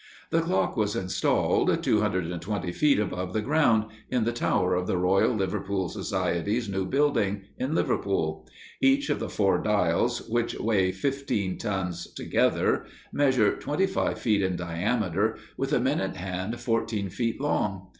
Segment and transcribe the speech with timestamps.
[0.31, 5.31] The clock was installed, 220 feet above the ground, in the tower of the Royal
[5.35, 8.47] Liverpool Society's new building, in Liverpool.
[8.81, 14.55] Each of the four dials, which weigh fifteen tons together, measure twenty five feet in
[14.55, 17.89] diameter, with a minute hand fourteen feet long.